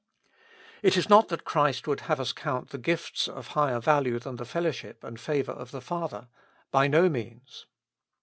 It 0.81 0.97
is 0.97 1.09
not 1.09 1.27
that 1.27 1.43
Christ 1.45 1.85
would 1.87 1.99
have 1.99 2.19
us 2.19 2.33
count 2.33 2.71
the 2.71 2.79
gifts 2.79 3.27
of 3.27 3.49
higher 3.49 3.79
value 3.79 4.17
than 4.17 4.37
the 4.37 4.45
fellowship 4.45 5.03
and 5.03 5.19
favor 5.19 5.51
of 5.51 5.69
the 5.69 5.79
Father. 5.79 6.27
By 6.71 6.87
no 6.87 7.07
means. 7.07 7.67